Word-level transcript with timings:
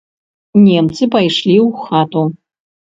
Немцы 0.63 1.03
пайшлі 1.17 1.55
ў 1.67 1.69
хату. 1.87 2.27